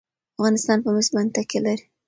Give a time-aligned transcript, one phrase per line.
[0.35, 1.83] افغانستان په مس باندې تکیه لري.